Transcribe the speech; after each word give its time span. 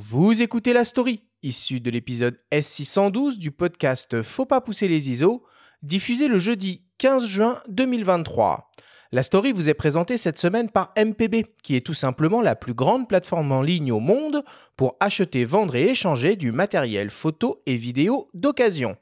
Vous 0.00 0.42
écoutez 0.42 0.72
la 0.72 0.84
story, 0.84 1.24
issue 1.42 1.80
de 1.80 1.90
l'épisode 1.90 2.38
S612 2.52 3.36
du 3.36 3.50
podcast 3.50 4.22
Faut 4.22 4.46
pas 4.46 4.60
pousser 4.60 4.86
les 4.86 5.10
ISO, 5.10 5.42
diffusé 5.82 6.28
le 6.28 6.38
jeudi 6.38 6.84
15 6.98 7.26
juin 7.26 7.58
2023. 7.66 8.70
La 9.10 9.24
story 9.24 9.50
vous 9.50 9.68
est 9.68 9.74
présentée 9.74 10.16
cette 10.16 10.38
semaine 10.38 10.70
par 10.70 10.92
MPB, 10.96 11.46
qui 11.64 11.74
est 11.74 11.84
tout 11.84 11.94
simplement 11.94 12.42
la 12.42 12.54
plus 12.54 12.74
grande 12.74 13.08
plateforme 13.08 13.50
en 13.50 13.60
ligne 13.60 13.90
au 13.90 13.98
monde 13.98 14.44
pour 14.76 14.96
acheter, 15.00 15.44
vendre 15.44 15.74
et 15.74 15.90
échanger 15.90 16.36
du 16.36 16.52
matériel 16.52 17.10
photo 17.10 17.60
et 17.66 17.74
vidéo 17.74 18.28
d'occasion. 18.34 18.96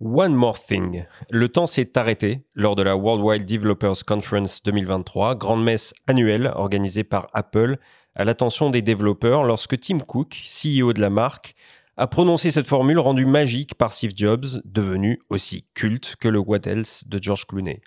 One 0.00 0.32
More 0.32 0.60
Thing. 0.60 1.02
Le 1.28 1.48
temps 1.48 1.66
s'est 1.66 1.98
arrêté 1.98 2.44
lors 2.54 2.76
de 2.76 2.82
la 2.82 2.96
Worldwide 2.96 3.44
Developers 3.44 4.04
Conference 4.06 4.62
2023, 4.62 5.34
grande 5.34 5.64
messe 5.64 5.92
annuelle 6.06 6.52
organisée 6.54 7.02
par 7.02 7.26
Apple 7.32 7.78
à 8.14 8.24
l'attention 8.24 8.70
des 8.70 8.80
développeurs 8.80 9.42
lorsque 9.42 9.76
Tim 9.80 9.98
Cook, 9.98 10.36
CEO 10.46 10.92
de 10.92 11.00
la 11.00 11.10
marque, 11.10 11.56
a 11.96 12.06
prononcé 12.06 12.52
cette 12.52 12.68
formule 12.68 13.00
rendue 13.00 13.26
magique 13.26 13.74
par 13.74 13.92
Steve 13.92 14.12
Jobs, 14.14 14.62
devenu 14.64 15.18
aussi 15.30 15.66
culte 15.74 16.14
que 16.20 16.28
le 16.28 16.38
What 16.38 16.60
Else 16.66 17.02
de 17.08 17.20
George 17.20 17.46
Clooney. 17.46 17.80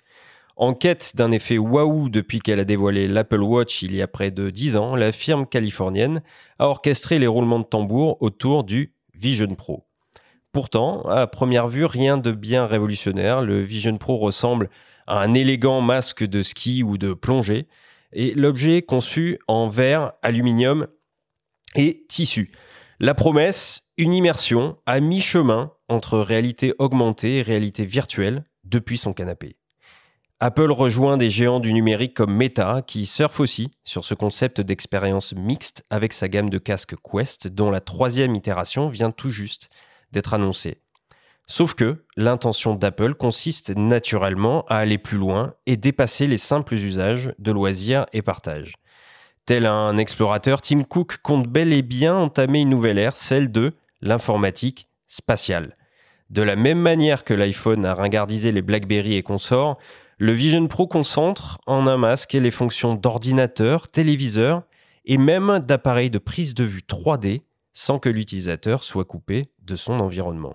En 0.56 0.74
quête 0.74 1.16
d'un 1.16 1.30
effet 1.30 1.56
waouh 1.56 2.10
depuis 2.10 2.40
qu'elle 2.40 2.60
a 2.60 2.64
dévoilé 2.64 3.08
l'Apple 3.08 3.40
Watch 3.40 3.80
il 3.80 3.94
y 3.94 4.02
a 4.02 4.06
près 4.06 4.30
de 4.30 4.50
10 4.50 4.76
ans, 4.76 4.96
la 4.96 5.12
firme 5.12 5.46
californienne 5.46 6.22
a 6.58 6.68
orchestré 6.68 7.18
les 7.18 7.26
roulements 7.26 7.60
de 7.60 7.64
tambour 7.64 8.18
autour 8.20 8.64
du 8.64 8.94
Vision 9.14 9.54
Pro. 9.54 9.86
Pourtant, 10.52 11.00
à 11.08 11.26
première 11.26 11.68
vue, 11.68 11.86
rien 11.86 12.18
de 12.18 12.30
bien 12.30 12.66
révolutionnaire. 12.66 13.40
Le 13.40 13.62
Vision 13.62 13.96
Pro 13.96 14.18
ressemble 14.18 14.68
à 15.06 15.20
un 15.20 15.32
élégant 15.32 15.80
masque 15.80 16.24
de 16.24 16.42
ski 16.42 16.82
ou 16.82 16.98
de 16.98 17.14
plongée. 17.14 17.66
Et 18.12 18.34
l'objet 18.34 18.76
est 18.76 18.82
conçu 18.82 19.38
en 19.48 19.68
verre, 19.68 20.12
aluminium 20.22 20.86
et 21.74 22.04
tissu. 22.06 22.52
La 23.00 23.14
promesse, 23.14 23.88
une 23.96 24.12
immersion 24.12 24.76
à 24.84 25.00
mi-chemin 25.00 25.72
entre 25.88 26.18
réalité 26.18 26.74
augmentée 26.78 27.38
et 27.38 27.42
réalité 27.42 27.86
virtuelle 27.86 28.44
depuis 28.64 28.98
son 28.98 29.14
canapé. 29.14 29.56
Apple 30.38 30.70
rejoint 30.70 31.16
des 31.16 31.30
géants 31.30 31.60
du 31.60 31.72
numérique 31.72 32.14
comme 32.14 32.34
Meta 32.34 32.82
qui 32.86 33.06
surfent 33.06 33.40
aussi 33.40 33.70
sur 33.84 34.04
ce 34.04 34.12
concept 34.12 34.60
d'expérience 34.60 35.32
mixte 35.34 35.84
avec 35.88 36.12
sa 36.12 36.28
gamme 36.28 36.50
de 36.50 36.58
casques 36.58 36.96
Quest 37.02 37.48
dont 37.48 37.70
la 37.70 37.80
troisième 37.80 38.34
itération 38.34 38.88
vient 38.88 39.12
tout 39.12 39.30
juste 39.30 39.70
d'être 40.12 40.34
annoncé. 40.34 40.78
Sauf 41.46 41.74
que 41.74 42.04
l'intention 42.16 42.74
d'Apple 42.74 43.14
consiste 43.14 43.76
naturellement 43.76 44.64
à 44.68 44.76
aller 44.76 44.98
plus 44.98 45.18
loin 45.18 45.54
et 45.66 45.76
dépasser 45.76 46.26
les 46.26 46.36
simples 46.36 46.74
usages 46.74 47.34
de 47.38 47.52
loisirs 47.52 48.06
et 48.12 48.22
partage. 48.22 48.74
Tel 49.44 49.66
un 49.66 49.98
explorateur, 49.98 50.62
Tim 50.62 50.84
Cook 50.84 51.18
compte 51.22 51.48
bel 51.48 51.72
et 51.72 51.82
bien 51.82 52.14
entamer 52.14 52.60
une 52.60 52.68
nouvelle 52.68 52.98
ère, 52.98 53.16
celle 53.16 53.50
de 53.50 53.74
l'informatique 54.00 54.88
spatiale. 55.08 55.76
De 56.30 56.42
la 56.42 56.56
même 56.56 56.78
manière 56.78 57.24
que 57.24 57.34
l'iPhone 57.34 57.84
a 57.84 57.94
ringardisé 57.94 58.52
les 58.52 58.62
BlackBerry 58.62 59.16
et 59.16 59.22
consorts, 59.22 59.78
le 60.18 60.32
Vision 60.32 60.66
Pro 60.68 60.86
concentre 60.86 61.58
en 61.66 61.88
un 61.88 61.96
masque 61.96 62.34
les 62.34 62.50
fonctions 62.52 62.94
d'ordinateur, 62.94 63.88
téléviseur 63.88 64.62
et 65.04 65.18
même 65.18 65.58
d'appareils 65.58 66.10
de 66.10 66.18
prise 66.18 66.54
de 66.54 66.64
vue 66.64 66.82
3D 66.88 67.42
sans 67.72 67.98
que 67.98 68.08
l'utilisateur 68.08 68.84
soit 68.84 69.04
coupé 69.04 69.46
de 69.60 69.76
son 69.76 70.00
environnement. 70.00 70.54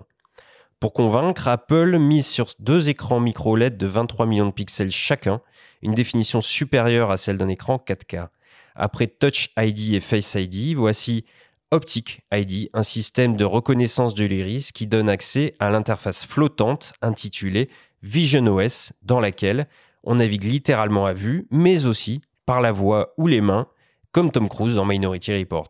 Pour 0.80 0.92
convaincre, 0.92 1.48
Apple 1.48 1.98
mise 1.98 2.26
sur 2.26 2.52
deux 2.60 2.88
écrans 2.88 3.18
micro 3.18 3.56
LED 3.56 3.76
de 3.76 3.86
23 3.86 4.26
millions 4.26 4.46
de 4.46 4.52
pixels 4.52 4.92
chacun, 4.92 5.40
une 5.82 5.94
définition 5.94 6.40
supérieure 6.40 7.10
à 7.10 7.16
celle 7.16 7.36
d'un 7.36 7.48
écran 7.48 7.82
4K. 7.84 8.28
Après 8.76 9.08
Touch 9.08 9.50
ID 9.58 9.94
et 9.94 10.00
Face 10.00 10.34
ID, 10.34 10.76
voici 10.76 11.24
Optic 11.72 12.22
ID, 12.32 12.70
un 12.72 12.84
système 12.84 13.36
de 13.36 13.44
reconnaissance 13.44 14.14
de 14.14 14.24
l'iris 14.24 14.70
qui 14.72 14.86
donne 14.86 15.08
accès 15.08 15.54
à 15.58 15.68
l'interface 15.68 16.24
flottante 16.24 16.92
intitulée 17.02 17.68
Vision 18.02 18.46
OS, 18.46 18.92
dans 19.02 19.20
laquelle 19.20 19.66
on 20.04 20.14
navigue 20.14 20.44
littéralement 20.44 21.06
à 21.06 21.12
vue, 21.12 21.46
mais 21.50 21.86
aussi 21.86 22.20
par 22.46 22.60
la 22.60 22.72
voix 22.72 23.14
ou 23.18 23.26
les 23.26 23.40
mains, 23.40 23.66
comme 24.12 24.30
Tom 24.30 24.48
Cruise 24.48 24.76
dans 24.76 24.86
Minority 24.86 25.36
Report. 25.36 25.68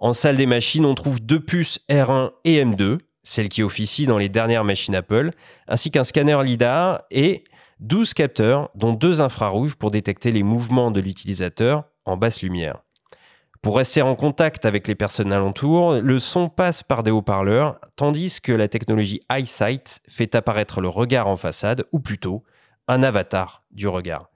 En 0.00 0.12
salle 0.12 0.36
des 0.36 0.46
machines, 0.46 0.84
on 0.84 0.94
trouve 0.94 1.20
deux 1.20 1.40
puces 1.40 1.80
R1 1.90 2.30
et 2.44 2.64
M2, 2.64 2.98
celles 3.24 3.48
qui 3.48 3.62
officient 3.62 4.06
dans 4.06 4.18
les 4.18 4.28
dernières 4.28 4.64
machines 4.64 4.94
Apple, 4.94 5.32
ainsi 5.66 5.90
qu'un 5.90 6.04
scanner 6.04 6.38
LIDAR 6.44 7.02
et 7.10 7.44
12 7.80 8.14
capteurs, 8.14 8.70
dont 8.76 8.92
deux 8.92 9.20
infrarouges 9.20 9.74
pour 9.74 9.90
détecter 9.90 10.30
les 10.30 10.44
mouvements 10.44 10.90
de 10.90 11.00
l'utilisateur 11.00 11.84
en 12.04 12.16
basse 12.16 12.42
lumière. 12.42 12.78
Pour 13.60 13.76
rester 13.76 14.02
en 14.02 14.14
contact 14.14 14.64
avec 14.66 14.86
les 14.86 14.94
personnes 14.94 15.32
alentour, 15.32 15.94
le 15.94 16.18
son 16.20 16.48
passe 16.48 16.84
par 16.84 17.02
des 17.02 17.10
haut-parleurs, 17.10 17.80
tandis 17.96 18.40
que 18.40 18.52
la 18.52 18.68
technologie 18.68 19.20
EyeSight 19.30 20.00
fait 20.08 20.36
apparaître 20.36 20.80
le 20.80 20.88
regard 20.88 21.26
en 21.26 21.36
façade, 21.36 21.84
ou 21.90 21.98
plutôt 21.98 22.44
un 22.86 23.02
avatar 23.02 23.64
du 23.72 23.88
regard. 23.88 24.30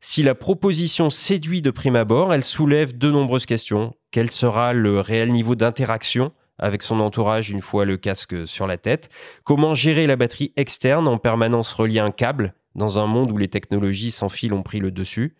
Si 0.00 0.22
la 0.22 0.34
proposition 0.34 1.08
séduit 1.08 1.62
de 1.62 1.70
prime 1.70 1.96
abord, 1.96 2.32
elle 2.32 2.44
soulève 2.44 2.96
de 2.96 3.10
nombreuses 3.10 3.46
questions. 3.46 3.94
Quel 4.10 4.30
sera 4.30 4.72
le 4.72 5.00
réel 5.00 5.30
niveau 5.30 5.54
d'interaction 5.54 6.32
avec 6.58 6.82
son 6.82 6.98
entourage 7.00 7.50
une 7.50 7.60
fois 7.60 7.84
le 7.84 7.98
casque 7.98 8.46
sur 8.46 8.66
la 8.66 8.78
tête? 8.78 9.10
Comment 9.44 9.74
gérer 9.74 10.06
la 10.06 10.16
batterie 10.16 10.52
externe 10.56 11.06
en 11.06 11.18
permanence 11.18 11.72
reliée 11.72 11.98
à 11.98 12.04
un 12.04 12.10
câble 12.10 12.54
dans 12.74 12.98
un 12.98 13.06
monde 13.06 13.32
où 13.32 13.36
les 13.36 13.48
technologies 13.48 14.10
sans 14.10 14.30
fil 14.30 14.54
ont 14.54 14.62
pris 14.62 14.78
le 14.78 14.90
dessus? 14.90 15.36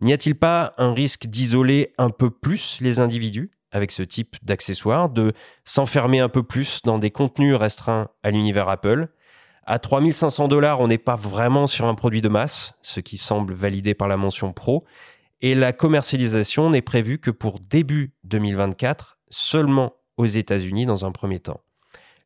N'y 0.00 0.12
a-t-il 0.12 0.36
pas 0.36 0.72
un 0.78 0.94
risque 0.94 1.26
d'isoler 1.26 1.92
un 1.98 2.10
peu 2.10 2.30
plus 2.30 2.78
les 2.80 3.00
individus 3.00 3.50
avec 3.72 3.90
ce 3.90 4.02
type 4.02 4.36
d'accessoires, 4.42 5.08
de 5.08 5.32
s'enfermer 5.64 6.20
un 6.20 6.28
peu 6.28 6.42
plus 6.42 6.82
dans 6.84 6.98
des 6.98 7.10
contenus 7.10 7.56
restreints 7.56 8.08
à 8.22 8.30
l'univers 8.30 8.68
Apple? 8.68 9.08
À 9.64 9.78
3500 9.78 10.48
dollars, 10.48 10.80
on 10.80 10.88
n'est 10.88 10.98
pas 10.98 11.16
vraiment 11.16 11.66
sur 11.66 11.86
un 11.86 11.94
produit 11.94 12.20
de 12.20 12.28
masse, 12.28 12.74
ce 12.82 13.00
qui 13.00 13.16
semble 13.16 13.52
validé 13.52 13.94
par 13.94 14.08
la 14.08 14.16
mention 14.16 14.52
pro. 14.52 14.84
Et 15.44 15.56
la 15.56 15.72
commercialisation 15.72 16.70
n'est 16.70 16.82
prévue 16.82 17.18
que 17.18 17.32
pour 17.32 17.58
début 17.58 18.14
2024, 18.24 19.18
seulement 19.28 19.94
aux 20.16 20.26
États-Unis 20.26 20.86
dans 20.86 21.04
un 21.04 21.10
premier 21.10 21.40
temps. 21.40 21.60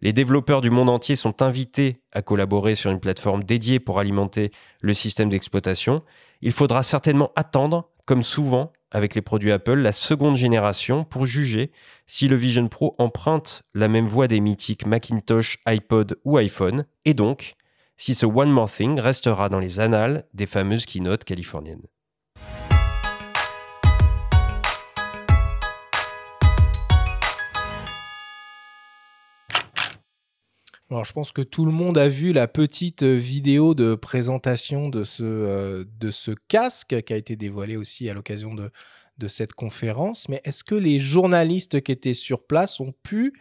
Les 0.02 0.12
développeurs 0.12 0.60
du 0.60 0.68
monde 0.68 0.90
entier 0.90 1.16
sont 1.16 1.40
invités 1.40 2.02
à 2.12 2.20
collaborer 2.20 2.74
sur 2.74 2.90
une 2.90 3.00
plateforme 3.00 3.42
dédiée 3.42 3.80
pour 3.80 3.98
alimenter 3.98 4.50
le 4.82 4.92
système 4.92 5.30
d'exploitation. 5.30 6.02
Il 6.42 6.52
faudra 6.52 6.82
certainement 6.82 7.32
attendre, 7.36 7.88
comme 8.04 8.22
souvent 8.22 8.72
avec 8.90 9.14
les 9.14 9.22
produits 9.22 9.50
Apple, 9.50 9.78
la 9.78 9.92
seconde 9.92 10.36
génération 10.36 11.04
pour 11.04 11.26
juger 11.26 11.72
si 12.06 12.28
le 12.28 12.36
Vision 12.36 12.68
Pro 12.68 12.94
emprunte 12.98 13.62
la 13.74 13.88
même 13.88 14.06
voie 14.06 14.28
des 14.28 14.40
mythiques 14.40 14.86
Macintosh, 14.86 15.58
iPod 15.66 16.18
ou 16.24 16.36
iPhone, 16.36 16.84
et 17.06 17.14
donc 17.14 17.54
si 17.96 18.14
ce 18.14 18.26
One 18.26 18.50
More 18.50 18.70
Thing 18.70 19.00
restera 19.00 19.48
dans 19.48 19.58
les 19.58 19.80
annales 19.80 20.26
des 20.34 20.46
fameuses 20.46 20.84
keynotes 20.84 21.24
californiennes. 21.24 21.86
Alors, 30.90 31.04
je 31.04 31.12
pense 31.12 31.32
que 31.32 31.42
tout 31.42 31.66
le 31.66 31.72
monde 31.72 31.98
a 31.98 32.08
vu 32.08 32.32
la 32.32 32.46
petite 32.46 33.02
vidéo 33.02 33.74
de 33.74 33.96
présentation 33.96 34.88
de 34.88 35.02
ce, 35.02 35.24
euh, 35.24 35.84
de 35.98 36.12
ce 36.12 36.30
casque 36.46 37.02
qui 37.02 37.12
a 37.12 37.16
été 37.16 37.34
dévoilé 37.34 37.76
aussi 37.76 38.08
à 38.08 38.14
l'occasion 38.14 38.54
de, 38.54 38.70
cette 39.26 39.54
conférence. 39.54 40.28
Mais 40.28 40.40
est-ce 40.44 40.62
que 40.62 40.76
les 40.76 41.00
journalistes 41.00 41.80
qui 41.80 41.90
étaient 41.90 42.14
sur 42.14 42.46
place 42.46 42.78
ont 42.78 42.94
pu 43.02 43.32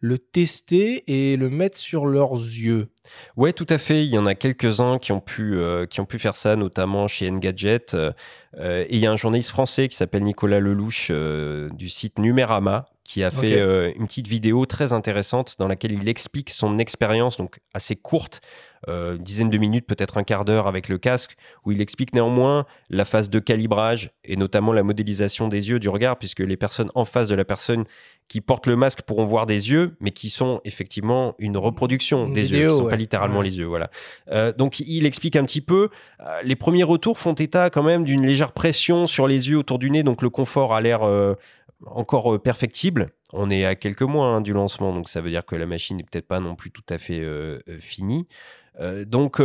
le 0.00 0.18
tester 0.18 1.04
et 1.06 1.36
le 1.38 1.48
mettre 1.48 1.78
sur 1.78 2.04
leurs 2.04 2.34
yeux? 2.34 2.88
Ouais, 3.36 3.54
tout 3.54 3.66
à 3.70 3.78
fait. 3.78 4.04
Il 4.04 4.10
y 4.10 4.18
en 4.18 4.26
a 4.26 4.34
quelques-uns 4.34 4.98
qui 4.98 5.12
ont 5.12 5.20
pu 5.20 5.54
euh, 5.54 5.86
faire 6.18 6.36
ça, 6.36 6.56
notamment 6.56 7.08
chez 7.08 7.30
Engadget. 7.30 7.94
Euh, 7.94 8.12
et 8.58 8.96
il 8.96 8.98
y 8.98 9.06
a 9.06 9.12
un 9.12 9.16
journaliste 9.16 9.50
français 9.50 9.88
qui 9.88 9.96
s'appelle 9.96 10.24
Nicolas 10.24 10.60
Lelouch 10.60 11.10
du 11.10 11.88
site 11.88 12.18
Numérama 12.18 12.90
qui 13.10 13.24
a 13.24 13.30
fait 13.30 13.58
euh, 13.58 13.92
une 13.96 14.06
petite 14.06 14.28
vidéo 14.28 14.66
très 14.66 14.92
intéressante 14.92 15.56
dans 15.58 15.66
laquelle 15.66 15.90
il 15.90 16.08
explique 16.08 16.50
son 16.50 16.78
expérience, 16.78 17.38
donc 17.38 17.58
assez 17.74 17.96
courte, 17.96 18.40
euh, 18.88 19.16
une 19.16 19.22
dizaine 19.24 19.50
de 19.50 19.58
minutes, 19.58 19.84
peut-être 19.84 20.16
un 20.16 20.22
quart 20.22 20.44
d'heure 20.44 20.68
avec 20.68 20.88
le 20.88 20.96
casque, 20.96 21.34
où 21.64 21.72
il 21.72 21.80
explique 21.80 22.14
néanmoins 22.14 22.66
la 22.88 23.04
phase 23.04 23.28
de 23.28 23.40
calibrage 23.40 24.12
et 24.24 24.36
notamment 24.36 24.72
la 24.72 24.84
modélisation 24.84 25.48
des 25.48 25.70
yeux, 25.70 25.80
du 25.80 25.88
regard, 25.88 26.18
puisque 26.18 26.38
les 26.38 26.56
personnes 26.56 26.92
en 26.94 27.04
face 27.04 27.26
de 27.26 27.34
la 27.34 27.44
personne 27.44 27.82
qui 28.28 28.40
porte 28.40 28.68
le 28.68 28.76
masque 28.76 29.02
pourront 29.02 29.24
voir 29.24 29.44
des 29.44 29.72
yeux, 29.72 29.96
mais 29.98 30.12
qui 30.12 30.30
sont 30.30 30.60
effectivement 30.64 31.34
une 31.40 31.56
reproduction 31.56 32.28
des 32.28 32.52
yeux, 32.52 32.68
qui 32.68 32.74
ne 32.74 32.78
sont 32.78 32.88
pas 32.88 32.94
littéralement 32.94 33.42
les 33.42 33.58
yeux. 33.58 33.66
Voilà. 33.66 33.90
Euh, 34.30 34.52
donc 34.52 34.78
il 34.78 35.04
explique 35.04 35.34
un 35.34 35.42
petit 35.42 35.60
peu. 35.60 35.88
les 36.44 36.54
premiers 36.54 36.84
retours 36.84 37.18
font 37.18 37.34
état 37.34 37.70
quand 37.70 37.82
même 37.82 38.04
d'une 38.04 38.24
légère 38.24 38.52
pression 38.52 39.08
sur 39.08 39.26
les 39.26 39.48
yeux 39.50 39.58
autour 39.58 39.80
du 39.80 39.90
nez, 39.90 40.04
donc 40.04 40.22
le 40.22 40.30
confort 40.30 40.74
a 40.74 40.80
l'air 40.80 41.00
encore 41.86 42.34
euh, 42.34 42.38
perfectible. 42.38 43.10
On 43.32 43.50
est 43.50 43.64
à 43.64 43.74
quelques 43.74 44.02
mois 44.02 44.26
hein, 44.26 44.40
du 44.40 44.52
lancement, 44.52 44.92
donc 44.92 45.08
ça 45.08 45.20
veut 45.20 45.30
dire 45.30 45.44
que 45.44 45.56
la 45.56 45.66
machine 45.66 45.96
n'est 45.96 46.02
peut-être 46.02 46.26
pas 46.26 46.40
non 46.40 46.54
plus 46.56 46.70
tout 46.70 46.82
à 46.88 46.98
fait 46.98 47.20
euh, 47.20 47.60
euh, 47.68 47.78
finie. 47.78 48.26
donc 49.06 49.42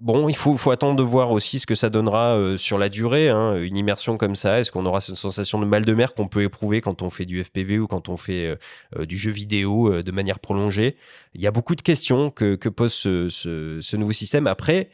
bon, 0.00 0.28
il 0.28 0.36
faut, 0.36 0.70
attendre 0.70 0.96
de 0.96 1.02
voir 1.02 1.30
aussi 1.30 1.58
ce 1.58 1.66
que 1.66 1.74
ça 1.74 1.90
donnera 1.90 2.56
sur 2.58 2.78
la 2.78 2.88
durée. 2.88 3.28
hein. 3.28 3.56
Une 3.56 3.76
immersion 3.76 4.16
comme 4.16 4.36
ça, 4.36 4.60
est-ce 4.60 4.70
qu'on 4.70 4.86
aura 4.86 5.00
cette 5.00 5.16
sensation 5.16 5.58
de 5.58 5.64
mal 5.64 5.84
de 5.84 5.92
mer 5.92 6.14
qu'on 6.14 6.28
peut 6.28 6.42
éprouver 6.42 6.80
quand 6.80 7.02
on 7.02 7.10
fait 7.10 7.24
du 7.24 7.42
FPV 7.42 7.78
ou 7.78 7.86
quand 7.86 8.08
on 8.08 8.16
fait 8.16 8.56
du 9.00 9.16
jeu 9.16 9.30
vidéo 9.30 10.02
de 10.02 10.12
manière 10.12 10.38
prolongée? 10.38 10.96
Il 11.34 11.40
y 11.40 11.46
a 11.46 11.50
beaucoup 11.50 11.74
de 11.74 11.82
questions 11.82 12.30
que, 12.30 12.68
pose 12.68 12.92
ce, 12.92 13.96
nouveau 13.96 14.12
système. 14.12 14.46
Après, 14.46 14.90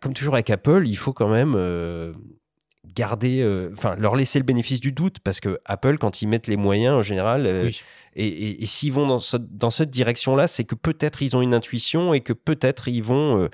comme 0.00 0.14
toujours 0.14 0.34
avec 0.34 0.50
Apple, 0.50 0.82
il 0.86 0.96
faut 0.96 1.12
quand 1.12 1.28
même 1.28 1.54
garder, 2.94 3.40
euh, 3.42 3.70
enfin, 3.76 3.94
leur 3.96 4.16
laisser 4.16 4.38
le 4.38 4.44
bénéfice 4.44 4.80
du 4.80 4.92
doute 4.92 5.18
parce 5.20 5.40
que 5.40 5.60
Apple, 5.64 5.98
quand 5.98 6.22
ils 6.22 6.26
mettent 6.28 6.46
les 6.46 6.56
moyens 6.56 6.96
en 6.96 7.02
général, 7.02 7.46
euh, 7.46 7.64
Oui. 7.66 7.80
et, 8.16 8.26
et- 8.26 8.62
et 8.62 8.66
s'ils 8.66 8.92
vont 8.92 9.06
dans, 9.06 9.18
ce- 9.18 9.36
dans 9.36 9.70
cette 9.70 9.90
direction-là, 9.90 10.46
c'est 10.46 10.64
que 10.64 10.74
peut-être 10.74 11.22
ils 11.22 11.36
ont 11.36 11.42
une 11.42 11.54
intuition 11.54 12.14
et 12.14 12.20
que 12.20 12.32
peut-être 12.32 12.88
ils 12.88 13.02
vont 13.02 13.38
euh, 13.38 13.48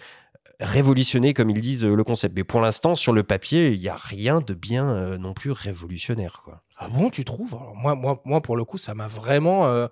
révolutionner, 0.61 1.35
comme 1.35 1.51
ils 1.51 1.61
disent, 1.61 1.85
le 1.85 2.05
concept. 2.05 2.35
Mais 2.37 2.45
pour 2.45 2.61
l'instant, 2.61 2.95
sur 2.95 3.13
le 3.13 3.23
papier, 3.23 3.73
il 3.73 3.81
n'y 3.81 3.89
a 3.89 3.97
rien 3.97 4.41
de 4.41 4.55
bien 4.55 5.19
non 5.19 5.35
plus 5.35 5.51
révolutionnaire. 5.51 6.41
Quoi. 6.45 6.63
Ah 6.79 6.89
bon, 6.89 7.11
tu 7.11 7.25
trouves? 7.25 7.55
Alors, 7.55 7.77
moi, 7.77 7.95
moi, 7.95 8.23
moi, 8.25 8.41
pour 8.41 8.57
le 8.57 8.65
coup, 8.65 8.79
ça 8.79 8.95
m'a 8.95 9.07
vraiment, 9.09 9.87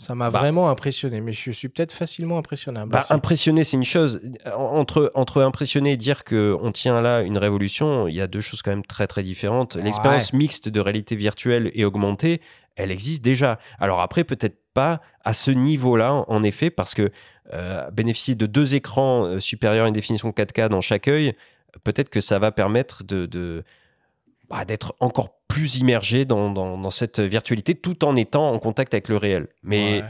ça 0.00 0.14
m'a 0.14 0.30
Bah. 0.30 0.38
vraiment 0.40 0.70
impressionné. 0.70 1.20
Mais 1.20 1.32
je 1.32 1.50
suis 1.50 1.68
peut-être 1.68 1.92
facilement 1.92 2.38
impressionnable. 2.38 2.90
Bah, 2.90 3.00
aussi. 3.00 3.12
impressionner, 3.12 3.64
c'est 3.64 3.76
une 3.76 3.84
chose. 3.84 4.20
En- 4.46 4.78
Entre, 4.80 5.10
entre 5.14 5.42
impressionner 5.42 5.92
et 5.92 5.96
dire 5.96 6.24
qu'on 6.24 6.72
tient 6.72 7.00
là 7.00 7.20
une 7.20 7.36
révolution, 7.38 8.08
il 8.08 8.14
y 8.14 8.20
a 8.20 8.26
deux 8.26 8.40
choses 8.40 8.62
quand 8.62 8.70
même 8.70 8.84
très 8.84 9.06
très 9.06 9.22
différentes. 9.22 9.76
L'expérience 9.76 10.32
mixte 10.32 10.68
de 10.68 10.80
réalité 10.80 11.16
virtuelle 11.16 11.70
et 11.74 11.84
augmentée, 11.84 12.40
elle 12.76 12.90
existe 12.90 13.22
déjà. 13.22 13.58
Alors 13.78 14.00
après, 14.00 14.24
peut-être 14.24 14.56
pas 14.72 15.00
à 15.24 15.34
ce 15.34 15.50
niveau-là, 15.50 16.24
en- 16.28 16.42
effet, 16.42 16.70
parce 16.70 16.94
que 16.94 17.10
euh, 17.52 17.90
bénéficier 17.90 18.34
de 18.36 18.46
deux 18.46 18.74
écrans 18.76 19.24
euh, 19.26 19.40
supérieurs 19.40 19.84
à 19.84 19.88
une 19.88 19.94
définition 19.94 20.30
4K 20.30 20.68
dans 20.68 20.80
chaque 20.80 21.08
œil, 21.08 21.34
peut-être 21.84 22.08
que 22.08 22.20
ça 22.20 22.38
va 22.38 22.52
permettre 22.52 23.02
de, 23.04 23.26
de- 23.26 23.64
bah, 24.50 24.64
d'être 24.64 24.94
encore 25.00 25.30
plus 25.48 25.78
immergé 25.78 26.24
dans, 26.24 26.90
cette 26.90 27.20
virtualité 27.20 27.74
tout 27.74 28.04
en 28.04 28.16
étant 28.16 28.50
en 28.50 28.58
contact 28.58 28.94
avec 28.94 29.08
le 29.08 29.16
réel. 29.16 29.48
Mais. 29.62 30.02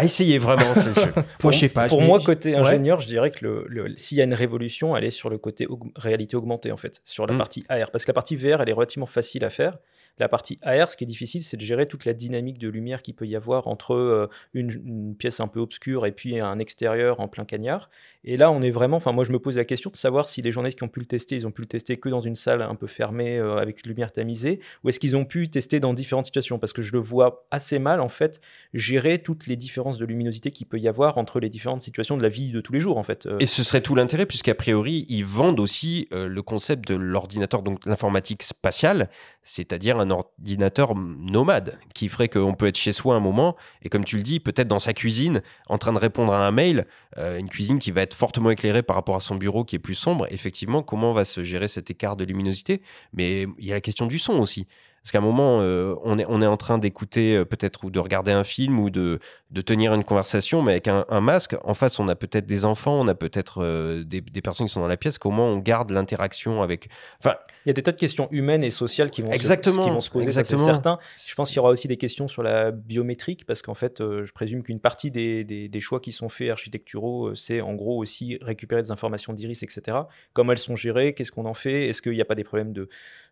À 0.00 0.04
essayer 0.04 0.38
vraiment. 0.38 0.74
je- 0.74 1.20
Moi, 1.42 1.52
je 1.52 1.58
sais 1.58 1.68
pas. 1.68 1.88
Pour 1.88 2.00
je- 2.00 2.06
moi, 2.06 2.18
côté 2.20 2.50
ouais. 2.52 2.56
ingénieur, 2.58 3.00
je 3.00 3.06
dirais 3.06 3.30
que 3.30 3.44
le, 3.44 3.64
le- 3.68 3.96
s'il 3.96 4.18
y 4.18 4.20
a 4.20 4.24
une 4.24 4.34
révolution, 4.34 4.96
elle 4.96 5.04
est 5.04 5.10
sur 5.10 5.30
le 5.30 5.38
côté 5.38 5.66
aug- 5.66 5.90
réalité 5.96 6.36
augmentée, 6.36 6.72
en 6.72 6.76
fait, 6.76 7.00
sur 7.04 7.26
la 7.26 7.34
Mm. 7.34 7.38
partie 7.38 7.64
AR. 7.68 7.90
Parce 7.90 8.04
que 8.04 8.10
la 8.10 8.14
partie 8.14 8.36
VR, 8.36 8.60
elle 8.62 8.68
est 8.68 8.72
relativement 8.72 9.06
facile 9.06 9.44
à 9.44 9.50
faire. 9.50 9.78
La 10.18 10.28
partie 10.28 10.58
AR, 10.62 10.90
ce 10.90 10.96
qui 10.98 11.04
est 11.04 11.06
difficile, 11.06 11.42
c'est 11.42 11.56
de 11.56 11.62
gérer 11.62 11.86
toute 11.86 12.04
la 12.04 12.12
dynamique 12.12 12.58
de 12.58 12.68
lumière 12.68 13.00
qu'il 13.02 13.14
peut 13.14 13.26
y 13.26 13.36
avoir 13.36 13.68
entre 13.68 13.94
euh, 13.94 14.28
une, 14.52 14.70
une 14.84 15.14
pièce 15.16 15.40
un 15.40 15.48
peu 15.48 15.60
obscure 15.60 16.04
et 16.04 16.12
puis 16.12 16.38
un 16.40 16.58
extérieur 16.58 17.20
en 17.20 17.28
plein 17.28 17.44
cagnard. 17.46 17.88
Et 18.24 18.36
là, 18.36 18.50
on 18.50 18.60
est 18.60 18.70
vraiment. 18.70 18.98
Enfin, 18.98 19.12
moi, 19.12 19.24
je 19.24 19.32
me 19.32 19.38
pose 19.38 19.56
la 19.56 19.64
question 19.64 19.88
de 19.88 19.96
savoir 19.96 20.28
si 20.28 20.42
les 20.42 20.50
journalistes 20.52 20.76
qui 20.78 20.84
ont 20.84 20.88
pu 20.88 21.00
le 21.00 21.06
tester, 21.06 21.36
ils 21.36 21.46
ont 21.46 21.50
pu 21.52 21.62
le 21.62 21.68
tester 21.68 21.96
que 21.96 22.08
dans 22.10 22.20
une 22.20 22.34
salle 22.34 22.60
un 22.60 22.74
peu 22.74 22.86
fermée 22.86 23.38
euh, 23.38 23.56
avec 23.56 23.82
une 23.84 23.88
lumière 23.90 24.12
tamisée, 24.12 24.60
ou 24.84 24.88
est-ce 24.90 25.00
qu'ils 25.00 25.16
ont 25.16 25.24
pu 25.24 25.48
tester 25.48 25.80
dans 25.80 25.94
différentes 25.94 26.26
situations? 26.26 26.58
Parce 26.58 26.72
que 26.74 26.82
je 26.82 26.92
le 26.92 26.98
vois 26.98 27.46
assez 27.50 27.78
mal, 27.78 28.00
en 28.00 28.08
fait, 28.10 28.40
gérer 28.74 29.20
toutes 29.20 29.46
les 29.46 29.56
de 29.98 30.04
luminosité 30.04 30.50
qu'il 30.50 30.66
peut 30.66 30.78
y 30.78 30.88
avoir 30.88 31.18
entre 31.18 31.40
les 31.40 31.48
différentes 31.48 31.80
situations 31.80 32.16
de 32.16 32.22
la 32.22 32.28
vie 32.28 32.50
de 32.50 32.60
tous 32.60 32.72
les 32.72 32.80
jours, 32.80 32.98
en 32.98 33.02
fait. 33.02 33.26
Euh, 33.26 33.38
Et 33.40 33.46
ce 33.46 33.62
serait 33.62 33.80
tout 33.80 33.94
l'intérêt, 33.94 34.26
puisqu'a 34.26 34.54
priori, 34.54 35.06
ils 35.08 35.24
vendent 35.24 35.60
aussi 35.60 36.08
euh, 36.12 36.28
le 36.28 36.42
concept 36.42 36.86
de 36.88 36.94
l'ordinateur, 36.94 37.62
donc 37.62 37.86
l'informatique 37.86 38.42
spatiale, 38.42 39.08
c'est-à-dire 39.42 39.98
un 39.98 40.10
ordinateur 40.10 40.94
nomade, 40.94 41.78
qui 41.94 42.08
ferait 42.08 42.28
qu'on 42.28 42.54
peut 42.54 42.66
être 42.66 42.78
chez 42.78 42.92
soi 42.92 43.14
un 43.14 43.20
moment, 43.20 43.56
et 43.82 43.88
comme 43.88 44.04
tu 44.04 44.16
le 44.16 44.22
dis, 44.22 44.40
peut-être 44.40 44.68
dans 44.68 44.78
sa 44.80 44.92
cuisine, 44.92 45.42
en 45.68 45.78
train 45.78 45.92
de 45.92 45.98
répondre 45.98 46.32
à 46.32 46.46
un 46.46 46.50
mail, 46.50 46.86
euh, 47.18 47.38
une 47.38 47.48
cuisine 47.48 47.78
qui 47.78 47.90
va 47.90 48.02
être 48.02 48.14
fortement 48.14 48.50
éclairée 48.50 48.82
par 48.82 48.96
rapport 48.96 49.16
à 49.16 49.20
son 49.20 49.36
bureau 49.36 49.64
qui 49.64 49.76
est 49.76 49.80
plus 49.80 49.94
sombre. 49.94 50.26
Effectivement, 50.30 50.82
comment 50.82 51.12
va 51.12 51.24
se 51.24 51.42
gérer 51.42 51.68
cet 51.68 51.90
écart 51.90 52.16
de 52.16 52.24
luminosité? 52.24 52.82
Mais 53.12 53.46
il 53.58 53.66
y 53.66 53.72
a 53.72 53.74
la 53.74 53.80
question 53.80 54.06
du 54.06 54.18
son 54.18 54.34
aussi. 54.34 54.66
Parce 55.02 55.12
qu'à 55.12 55.18
un 55.18 55.22
moment, 55.22 55.60
euh, 55.62 55.94
on, 56.04 56.18
est, 56.18 56.26
on 56.28 56.42
est 56.42 56.46
en 56.46 56.58
train 56.58 56.76
d'écouter 56.76 57.36
euh, 57.36 57.44
peut-être 57.46 57.84
ou 57.84 57.90
de 57.90 57.98
regarder 57.98 58.32
un 58.32 58.44
film 58.44 58.78
ou 58.78 58.90
de, 58.90 59.18
de 59.50 59.60
tenir 59.62 59.94
une 59.94 60.04
conversation, 60.04 60.60
mais 60.60 60.72
avec 60.72 60.88
un, 60.88 61.06
un 61.08 61.20
masque. 61.22 61.56
En 61.64 61.72
face, 61.72 61.98
on 61.98 62.06
a 62.08 62.14
peut-être 62.14 62.44
des 62.46 62.66
enfants, 62.66 63.00
on 63.00 63.08
a 63.08 63.14
peut-être 63.14 63.62
euh, 63.62 64.04
des, 64.04 64.20
des 64.20 64.42
personnes 64.42 64.66
qui 64.66 64.72
sont 64.74 64.80
dans 64.82 64.86
la 64.88 64.98
pièce. 64.98 65.16
Comment 65.16 65.46
on 65.46 65.56
garde 65.56 65.90
l'interaction 65.90 66.62
avec. 66.62 66.90
Enfin, 67.18 67.36
Il 67.64 67.68
y 67.68 67.70
a 67.70 67.72
des 67.72 67.82
tas 67.82 67.92
de 67.92 67.96
questions 67.98 68.28
humaines 68.30 68.62
et 68.62 68.68
sociales 68.70 69.10
qui 69.10 69.22
vont, 69.22 69.30
Exactement, 69.32 69.80
se, 69.82 69.88
qui 69.88 69.94
vont 69.94 70.00
se 70.02 70.10
poser, 70.10 70.28
ça, 70.28 70.44
c'est 70.44 70.52
exactement. 70.52 70.66
certain. 70.66 70.98
Je 71.26 71.34
pense 71.34 71.48
qu'il 71.48 71.56
y 71.56 71.60
aura 71.60 71.70
aussi 71.70 71.88
des 71.88 71.96
questions 71.96 72.28
sur 72.28 72.42
la 72.42 72.70
biométrique, 72.70 73.46
parce 73.46 73.62
qu'en 73.62 73.74
fait, 73.74 74.00
je 74.00 74.30
présume 74.32 74.62
qu'une 74.62 74.80
partie 74.80 75.10
des, 75.10 75.44
des- 75.44 75.68
des 75.70 75.80
choix 75.80 76.00
qui 76.00 76.12
sont 76.12 76.28
faits 76.28 76.50
architecturaux, 76.50 77.34
c'est 77.34 77.62
en 77.62 77.72
gros 77.74 77.96
aussi 77.98 78.38
récupérer 78.42 78.82
des 78.82 78.90
informations 78.90 79.32
d'iris, 79.32 79.62
etc. 79.62 79.96
Comment 80.34 80.52
elles 80.52 80.58
sont 80.58 80.76
gérées, 80.76 81.14
qu'est-ce 81.14 81.32
qu'on 81.32 81.46
en 81.46 81.54
fait, 81.54 81.88
est-ce 81.88 82.02
qu'il 82.02 82.12
n'y 82.12 82.20
a 82.20 82.26
pas 82.26 82.34
des 82.34 82.44
problèmes 82.44 82.72
de, 82.74 82.88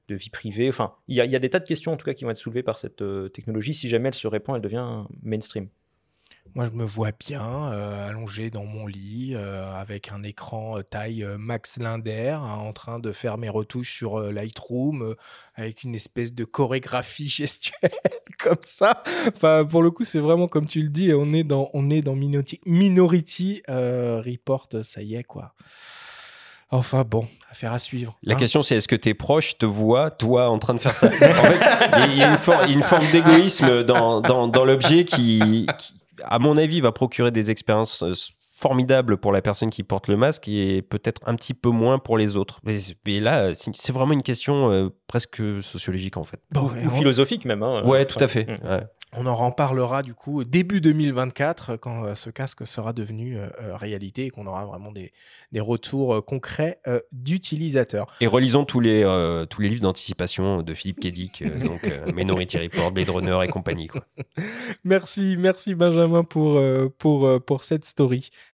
de 0.09 0.15
vie 0.15 0.31
privée 0.31 0.69
Enfin, 0.69 0.95
il 1.07 1.15
y, 1.15 1.29
y 1.29 1.37
a 1.37 1.39
des 1.39 1.51
tas 1.51 1.61
de 1.61 1.67
questions 1.67 1.93
en 1.93 1.97
tout 1.97 2.05
cas 2.05 2.15
qui 2.15 2.25
vont 2.25 2.31
être 2.31 2.37
soulevées 2.37 2.63
par 2.63 2.79
cette 2.79 3.03
euh, 3.03 3.29
technologie. 3.29 3.75
Si 3.75 3.89
jamais 3.89 4.09
elle 4.09 4.15
se 4.15 4.27
répand, 4.27 4.57
elle 4.57 4.63
devient 4.63 5.05
mainstream. 5.23 5.69
Moi, 6.55 6.65
je 6.65 6.71
me 6.71 6.85
vois 6.85 7.13
bien 7.13 7.73
euh, 7.73 8.09
allongé 8.09 8.49
dans 8.49 8.65
mon 8.65 8.87
lit 8.87 9.35
euh, 9.35 9.71
avec 9.75 10.11
un 10.11 10.23
écran 10.23 10.81
taille 10.83 11.27
Max 11.39 11.79
Linder 11.79 12.39
hein, 12.41 12.57
en 12.59 12.73
train 12.73 12.99
de 12.99 13.13
faire 13.13 13.37
mes 13.37 13.51
retouches 13.51 13.95
sur 13.95 14.19
Lightroom 14.21 15.15
avec 15.55 15.85
une 15.85 15.95
espèce 15.95 16.33
de 16.33 16.45
chorégraphie 16.45 17.29
gestuelle 17.29 17.91
comme 18.39 18.63
ça. 18.63 19.03
Enfin, 19.27 19.67
pour 19.67 19.83
le 19.83 19.91
coup, 19.91 20.05
c'est 20.05 20.21
vraiment 20.21 20.49
comme 20.49 20.67
tu 20.67 20.81
le 20.81 20.89
dis, 20.89 21.13
on 21.13 21.33
est 21.35 21.45
dans, 21.45 21.71
on 21.75 21.91
est 21.91 22.01
dans 22.01 22.17
Minority, 22.17 23.63
Report, 23.69 24.69
ça 24.83 25.03
y 25.03 25.17
est 25.17 25.25
quoi. 25.25 25.55
Enfin 26.71 27.03
bon, 27.03 27.27
affaire 27.51 27.73
à 27.73 27.79
suivre. 27.79 28.19
la 28.23 28.35
hein. 28.35 28.39
question, 28.39 28.63
c'est 28.63 28.77
est-ce 28.77 28.89
que 28.89 28.97
tes 28.97 29.15
proches 29.15 29.57
te 29.57 29.65
voient, 29.67 30.11
toi, 30.11 30.51
en 30.51 30.59
train 30.59 30.75
de 30.75 30.79
faire 30.81 30.95
ça 30.95 31.07
En 31.07 31.11
fait, 31.11 32.09
il 32.11 32.17
y 32.19 32.23
a 32.23 32.33
une, 32.33 32.37
for- 32.37 32.69
forme 32.83 33.11
d'égoïsme 33.11 33.85
dans, 33.85 34.21
dans, 34.21 34.49
dans 34.49 34.65
l'objet 34.67 35.05
qui, 35.07 35.67
qui, 35.79 35.95
à 36.25 36.39
mon 36.39 36.57
avis, 36.59 36.81
va 36.83 36.93
procurer 36.93 37.31
des 37.31 37.51
expériences 37.51 38.03
euh, 38.59 38.61
formidables 38.61 39.17
pour 39.19 39.33
la 39.33 39.41
personne 39.43 39.71
qui 39.71 39.83
porte 39.83 40.09
le 40.09 40.17
masque 40.17 40.49
et 40.49 40.83
peut-être 40.83 41.21
un 41.27 41.35
petit 41.35 41.55
peu 41.55 41.71
moins 41.71 41.99
pour 41.99 42.19
les 42.19 42.37
autres. 42.37 42.61
Mais, 42.65 42.77
mais 43.07 43.21
là, 43.21 43.55
c'est 43.55 43.71
c'est 43.75 43.93
vraiment 43.93 44.13
une 44.13 44.23
question 44.23 44.71
euh, 44.71 44.89
presque 45.07 45.41
sociologique, 45.63 46.17
en 46.17 46.25
fait. 46.25 46.41
Bon, 46.51 46.69
ou, 46.69 46.77
et 46.77 46.89
philosophique 46.91 47.45
même. 47.45 47.63
hein. 47.63 47.83
Ouais, 47.85 48.05
tout 48.07 48.19
à 48.23 48.29
fait. 48.29 48.47
Ouais. 48.65 48.81
On 49.17 49.25
en 49.25 49.35
reparlera 49.35 50.03
du 50.03 50.13
coup 50.13 50.45
début 50.45 50.83
2024 50.83 51.77
quand 51.77 52.05
euh, 52.05 52.15
ce 52.15 52.29
casque 52.29 52.67
sera 52.67 52.93
devenu 52.93 53.39
euh, 53.39 53.49
euh, 53.63 53.75
réalité 53.75 54.27
et 54.27 54.31
qu'on 54.31 54.47
aura 54.47 54.67
vraiment 54.67 54.93
des, 54.93 55.13
des 55.51 55.61
retours 55.61 56.17
euh, 56.17 56.21
concrets 56.21 56.79
euh, 56.87 57.01
d'utilisateurs. 57.11 58.13
Et 58.21 58.27
relisons 58.27 58.67
tous 58.67 58.81
les, 58.81 59.03
euh, 59.05 59.47
tous 59.47 59.63
les 59.63 59.71
livres 59.71 59.81
d'anticipation 59.81 60.63
de 60.63 60.75
Philippe 60.75 61.01
Kedic, 61.01 61.41
euh, 61.41 61.59
donc 61.65 61.85
euh, 61.85 62.13
Minority 62.13 62.59
Report, 62.59 62.91
Blade 62.93 63.09
Runner 63.09 63.39
et 63.45 63.49
compagnie. 63.49 63.87
Quoi. 63.87 64.05
Merci, 64.85 65.37
merci 65.39 65.75
Benjamin 65.75 66.23
pour, 66.25 66.57
euh, 66.59 66.93
pour, 66.99 67.27
euh, 67.27 67.39
pour 67.41 67.63
cette 67.65 67.87
story. 67.87 68.29